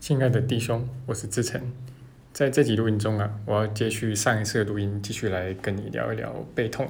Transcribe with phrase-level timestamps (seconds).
[0.00, 1.60] 亲爱的弟兄，我是志成。
[2.32, 6.88] 在这集录音中啊，我要接续上一次的录音，继续来跟你聊一聊背痛。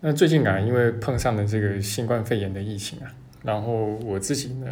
[0.00, 3.14] 那最近啊，因为碰上了这个新冠肺炎的疫情啊，
[3.44, 4.66] 然后我自己呢，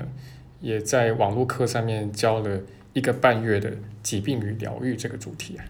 [0.61, 2.63] 也在网络课上面教了
[2.95, 5.65] 一个半月的疾病与疗愈这个主题啊。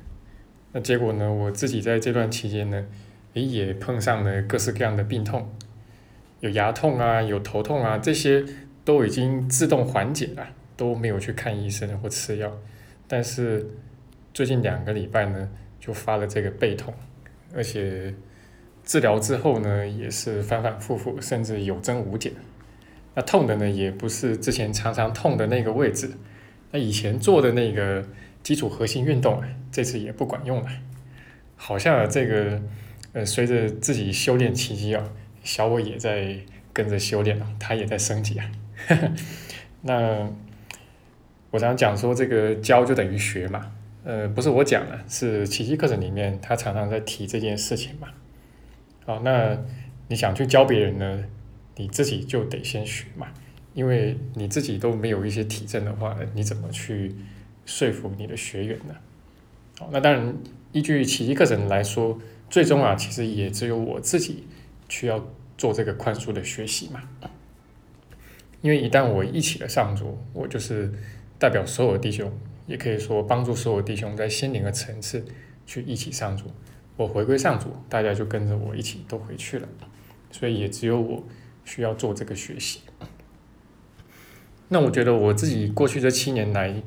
[0.73, 2.87] 那结果呢，我自己在这段期间呢，
[3.35, 5.53] 诶，也碰上了各式各样的病痛，
[6.41, 8.43] 有牙痛啊，有头痛啊，这些
[8.83, 10.49] 都已经自动缓解了，
[10.79, 12.59] 都没有去看医生或吃药。
[13.07, 13.67] 但是
[14.33, 15.49] 最近两个礼拜呢，
[15.81, 16.95] 就发了这个背痛，
[17.55, 18.15] 而且
[18.85, 22.33] 治疗之后呢，也是反反复复，甚至有增无减。
[23.15, 26.11] 那痛的呢，也不是之前常常痛的那个位置，
[26.71, 28.07] 那以前做的那个
[28.43, 29.43] 基础核心运动，
[29.73, 30.71] 这次也不管用了。
[31.57, 32.63] 好像这个
[33.15, 35.11] 呃，随着自己修炼奇迹啊，
[35.43, 36.37] 小我也在
[36.75, 38.51] 跟着修炼了，他也在升级啊。
[39.81, 40.31] 那。
[41.51, 43.73] 我常讲说，这个教就等于学嘛，
[44.05, 48.09] 呃，不是我讲的，是奇迹课程里面他常常在提这件事情嘛。
[49.07, 49.57] 好，那
[50.09, 51.25] 你想去教别人呢，
[51.77, 53.29] 你自己就得先学嘛，
[53.73, 57.15] 因为你自己都没有一些体证的话，你怎么去
[57.65, 58.95] 说服你的学员呢？
[59.79, 60.37] 好，那当然
[60.73, 62.19] 依据奇迹课程来说，
[62.51, 64.45] 最终啊，其实也只有我自己
[64.91, 65.27] 需要
[65.57, 67.01] 做这个宽恕的学习嘛，
[68.61, 70.93] 因为一旦我一起了上桌，我就是。
[71.39, 72.33] 代表所有弟兄，
[72.67, 75.25] 也可以说帮助所有弟兄在心灵的层次
[75.65, 76.47] 去一起上主。
[76.97, 79.69] 我回归上主，大家就跟着我一起都回去了。
[80.31, 81.25] 所以也只有我
[81.65, 82.81] 需要做这个学习。
[84.69, 86.83] 那我觉得我自己过去这七年来，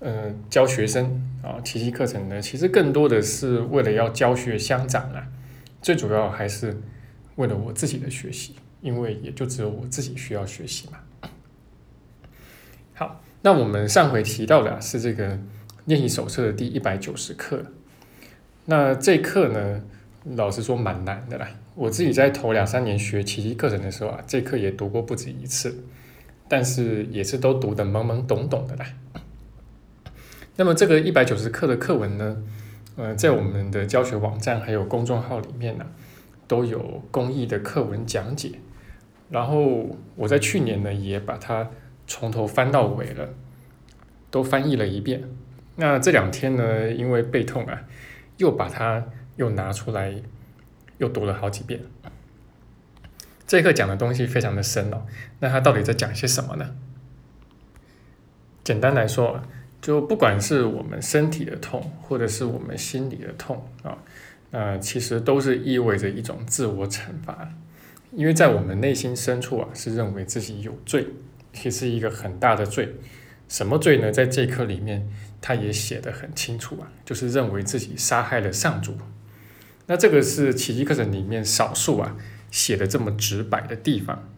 [0.00, 5.28] 呃，教学生啊，奇迹课程呢，其实更多的是为了要教学相长啊。
[5.80, 6.76] 最主要还是
[7.36, 10.98] 为了我自己的学习，因为也就只有我自己需要学习嘛。
[13.46, 15.38] 那我们上回提到的是这个
[15.84, 17.62] 练习手册的第一百九十课。
[18.64, 19.82] 那这课呢，
[20.34, 21.48] 老实说蛮难的啦。
[21.76, 25.84] 我自己在头两三年学奇迹课程的时候啊，这课也读过不止一次，
[26.48, 28.86] 但是也是都读的懵懵懂懂的啦。
[30.56, 32.42] 那么这个一百九十课的课文呢，
[32.96, 35.86] 呃，在我们的教学网站还有公众号里面呢，
[36.48, 38.58] 都有公益的课文讲解。
[39.30, 41.70] 然后我在去年呢，也把它。
[42.06, 43.34] 从头翻到尾了，
[44.30, 45.22] 都翻译了一遍。
[45.76, 47.84] 那这两天呢，因为背痛啊，
[48.38, 49.04] 又把它
[49.36, 50.14] 又拿出来，
[50.98, 51.80] 又读了好几遍。
[53.46, 55.06] 这课讲的东西非常的深哦。
[55.40, 56.74] 那它到底在讲些什么呢？
[58.64, 59.42] 简单来说，
[59.80, 63.98] 就不管是我们身体的痛，或者是我们心里的痛啊，
[64.50, 67.52] 那其实都是意味着一种自我惩罚，
[68.10, 71.06] 因为在我们内心深处啊，是认为自己有罪。
[71.56, 72.94] 其实一个很大的罪，
[73.48, 74.12] 什么罪呢？
[74.12, 75.08] 在这课里面，
[75.40, 78.98] 他也写的很清楚啊，就是认为自己杀害了上主。
[79.86, 82.16] 那这个是奇迹课程里面少数啊
[82.50, 84.28] 写的这么直白的地方。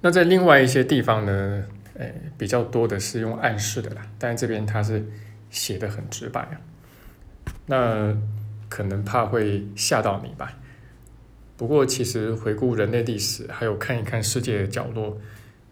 [0.00, 1.64] 那在另外一些地方呢，
[1.94, 5.04] 呃，比较多的是用暗示的啦，但是这边他是
[5.50, 6.60] 写的很直白啊。
[7.66, 8.16] 那
[8.68, 10.52] 可能怕会吓到你吧。
[11.58, 15.18] 不过，其实回顾人类历史，还有看一看世界的角落，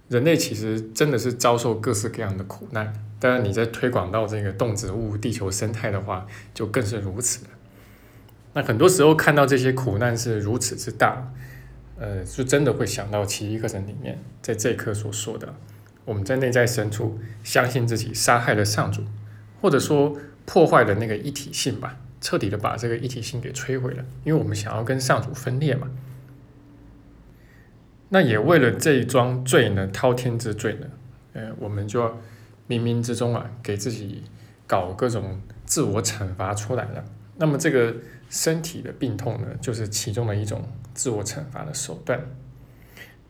[0.09, 2.93] 人类其实真的是遭受各式各样的苦难。
[3.21, 7.47] 当然，你在推广到这个动植物、地球生态的话，就更是如此。
[8.53, 11.33] 那很多时候看到这些苦难是如此之大，
[11.99, 15.55] 呃，就真的会想到奇异课程里面在这一课所说的：
[16.05, 19.03] 我们在内在深处相信自己杀害了上主，
[19.63, 21.97] 或者说破坏了那个一体性吧。
[22.21, 25.88] 彻底的把这个一体性给摧毁了，因为我们想要跟上主分裂嘛。
[28.09, 30.87] 那也为了这一桩罪呢，滔天之罪呢，
[31.32, 32.09] 呃，我们就要
[32.69, 34.22] 冥冥之中啊，给自己
[34.66, 37.04] 搞各种自我惩罚出来了。
[37.37, 37.94] 那么这个
[38.31, 42.21] 身体的病痛呢，就是其中的一种自我惩罚的手段。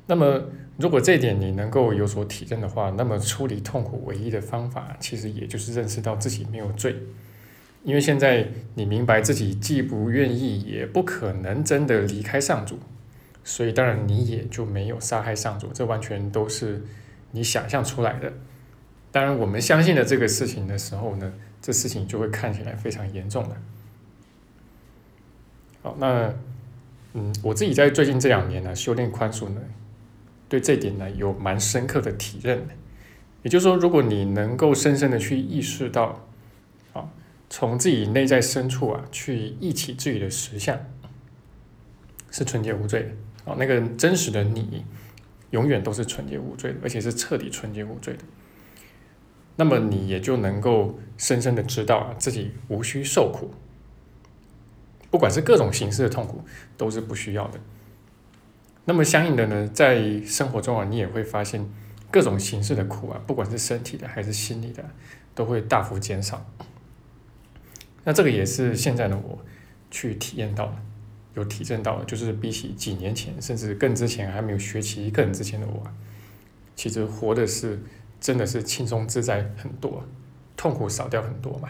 [0.07, 0.41] 那么
[0.79, 6.95] 如果这点你能够有所体认的话，那么处理痛苦唯一的方法，其实也就是认识到自己没有罪。
[7.87, 12.81] 因为现在你明白自己既不愿意，也不可能真的离开上主，
[13.45, 16.83] 所以当然你也就没有杀害上主，这完全都是
[17.31, 18.33] 你想象出来的。
[19.13, 23.57] 当然，我们相信了这个事情的时候呢，这事情就会看起来非常严重了。
[25.83, 26.35] 好，那
[27.15, 29.61] 嗯，我自己在最近这两年呢，修炼宽恕呢，
[30.49, 32.67] 对这点呢有蛮深刻的体认。
[33.45, 36.26] 也就是说，如果你能够深深的去意识到。
[37.49, 40.79] 从自己内在深处啊，去忆起自己的实相，
[42.31, 43.11] 是纯洁无罪的
[43.45, 43.57] 哦。
[43.59, 44.85] 那个真实的你，
[45.51, 48.21] 永远都是纯洁无罪的，而且是彻底纯洁无罪的。
[49.57, 53.55] 那么你也就能够深深的知道啊，自己无需受苦，
[55.11, 56.45] 不管是各种形式的痛苦，
[56.77, 57.61] 都是不需要的。
[58.85, 61.67] 那么相应的呢，在生活中啊，你也会发现
[62.11, 64.85] 各种形式的苦啊，不管是身体的还是心理的，
[65.35, 66.45] 都会大幅减少。
[68.07, 69.37] 那这个也是现在的我
[69.91, 70.77] 去体验到的，
[71.35, 75.83] 有体证到，就是比起几年前，甚至更之前还没有学习更之前的我，
[76.77, 77.83] 其实活的是
[78.21, 80.05] 真的是轻松自在很多，
[80.57, 81.69] 痛苦少掉很多嘛。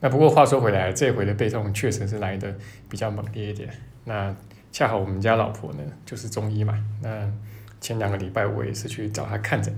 [0.00, 2.52] 那不过话说回来，这回的背痛确实是来的
[2.88, 3.70] 比较猛烈一点。
[4.02, 4.34] 那
[4.72, 7.32] 恰好我们家老婆呢就是中医嘛，那
[7.80, 9.72] 前两个礼拜我也是去找她看诊，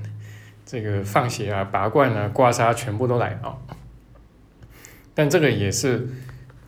[0.64, 3.58] 这个放血啊、拔罐啊、刮痧全部都来啊。
[5.16, 6.06] 但这个也是，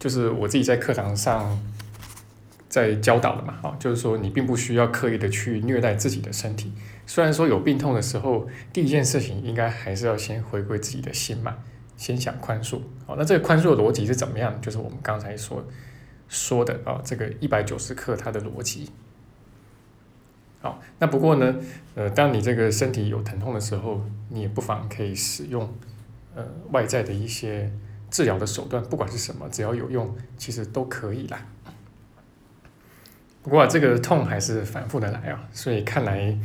[0.00, 1.56] 就是我自己在课堂上
[2.68, 6.72] 在教导的嘛，啊，就是说你并不需要刻意的去虐待自己的身体。
[7.06, 11.58] 虽然说有病痛的时候，第一件事情应该还是要先回归自己的心嘛，
[11.96, 12.80] 先想宽恕。
[13.06, 14.60] 好，那这个宽恕的逻辑是怎么样？
[14.60, 15.64] 就是我们刚才说。
[16.30, 18.90] 说的啊，这个一百九十克它的逻辑，
[20.60, 21.56] 好，那不过呢，
[21.94, 25.72] 呃，当你这个身体有疼痛的时候，你也不妨可以使用
[26.34, 27.72] 呃外在的一些
[28.10, 31.46] 治疗的手段，不管是什么，只要有用，其实都可以啦。
[33.42, 36.38] 不过这个痛还是反复的来啊，所以看来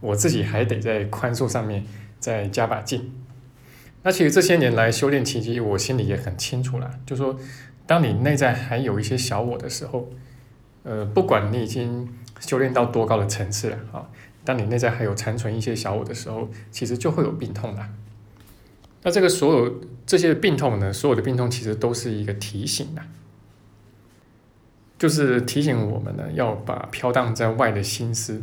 [0.00, 1.84] 我自己还得在宽恕上面
[2.18, 3.12] 再加把劲。
[4.02, 7.38] 那其实这些年来修炼奇迹，我心里也很清楚了，就说。
[7.86, 10.08] 当你内在还有一些小我的时候，
[10.84, 12.08] 呃，不管你已经
[12.38, 14.08] 修炼到多高的层次了啊，
[14.44, 17.88] 当你内在还有残存一些小我的时候，其实就会有病痛啦。
[19.02, 23.06] 那这个所有这些病痛呢，所有的病痛其实都是一个提醒啊，
[24.98, 28.42] 就是提醒我们呢，要把飘荡在外的心思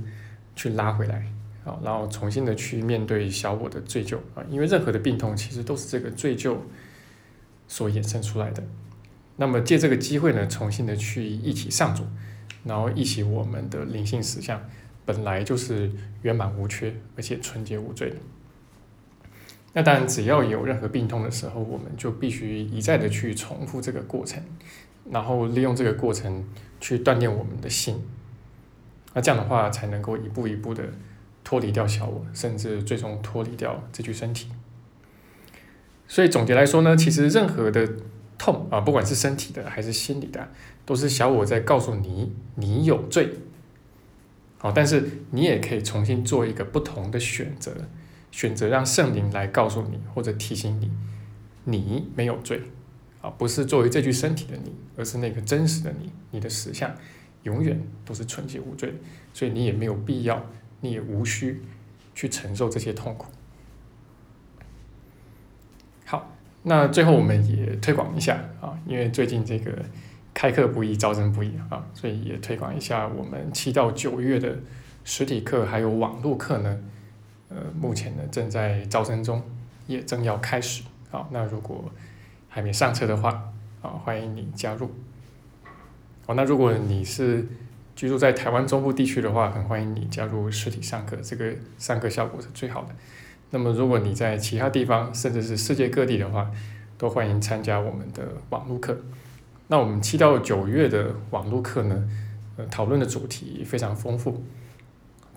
[0.56, 1.32] 去拉回来
[1.64, 6.58] 啊，然后重新的去面对小我的罪疚啊，因为任何的病痛其实都是这个罪疚
[7.68, 8.64] 所衍生出来的。
[9.36, 12.04] 那么借这个机会呢，重新的去一起上主，
[12.64, 14.60] 然后一起我们的灵性实相
[15.06, 15.92] 本来就是
[16.24, 18.16] 圆满无缺，而且纯洁无罪的。
[19.78, 24.42] 那当然，只要有任何病痛的时候，我们就必须一再的去重复这个过程，
[25.12, 26.44] 然后利用这个过程
[26.80, 28.02] 去锻炼我们的心。
[29.14, 30.84] 那这样的话，才能够一步一步的
[31.44, 34.50] 脱离掉小我，甚至最终脱离掉这具身体。
[36.08, 37.88] 所以总结来说呢，其实任何的。
[38.40, 40.48] 痛啊，不管是身体的还是心理的，
[40.86, 43.34] 都是小我在告诉你你有罪。
[44.60, 47.72] 好，但是你也可以重新做一个不同的选择，
[48.38, 50.92] 选择让圣灵来告诉你或者提醒你，
[51.64, 52.62] 你没有罪。
[53.20, 56.96] 啊，不是作为这具身体的你，而是那个真实的你，你的实相
[57.42, 58.94] 永远都是纯洁无罪，
[59.34, 60.40] 所以你也没有必要，
[60.82, 61.64] 你也无需
[62.14, 63.26] 去承受这些痛苦。
[66.06, 66.32] 好。
[66.62, 69.84] 那最后我们也推广一下啊，因为最近这个
[70.36, 74.60] 开课不易，招生不易啊，所以也推广一下我们七到九月的
[75.04, 76.80] 实体课还有网络课呢。
[77.50, 79.42] 呃，目前呢正在招生中，
[79.88, 81.28] 也正要开始啊。
[81.32, 81.92] 那如果
[82.50, 83.52] 还没上车的话
[83.82, 84.90] 啊，欢迎你加入。
[86.26, 87.48] 哦，那如果你是
[87.96, 92.90] 居住在台湾中部地区的话，很欢迎你加入实体上课，这个上课效果是最好的。
[93.52, 96.52] 那么，如果你在其他地方，甚至是世界各地的话，
[96.98, 99.00] 都欢迎参加我们的网络课。
[99.70, 102.10] 那我们七到九月的网络课呢，
[102.58, 104.44] 呃，讨论的主题非常丰富。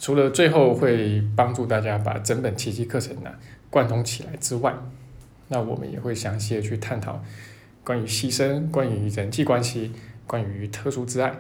[0.01, 3.31] 除了最后会帮助大家把整本奇迹课程呢
[3.69, 4.75] 贯通起来之外，
[5.49, 7.23] 那我们也会详细的去探讨
[7.85, 9.93] 关于牺牲、关于人际关系、
[10.27, 11.31] 关于特殊之爱、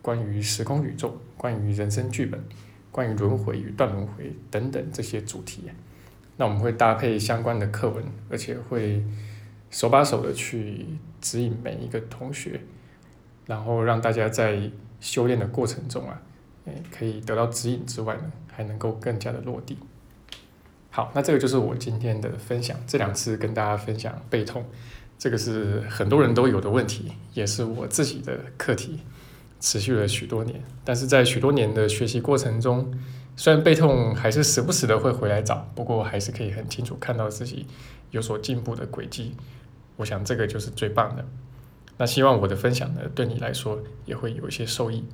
[0.00, 2.42] 关于时空宇宙、关于人生剧本、
[2.90, 5.64] 关于轮回与断轮回等等这些主题。
[6.38, 9.04] 那我们会搭配相关的课文，而且会
[9.70, 10.86] 手把手的去
[11.20, 12.60] 指引每一个同学，
[13.44, 14.70] 然后让大家在
[15.00, 16.22] 修炼的过程中啊，
[16.96, 19.78] 可以得到指引之外呢，还能够更加的落地。
[20.90, 22.76] 好，那这个就是我今天的分享。
[22.86, 24.64] 这两次跟大家分享背痛，
[25.18, 29.00] 这个是很多人都有的问题，也是我自己的课题，
[29.60, 30.62] 持续了许多年。
[30.84, 32.98] 但是在许多年的学习过程中，
[33.36, 37.66] 虽然背痛还是时不时的会回来找，不过还是可以很清楚看到自己
[38.10, 39.34] 有所进步的轨迹。
[39.96, 41.24] 我想这个就是最棒的。
[41.98, 45.04] 那希望我的分享呢，对你来说也会有一些受益。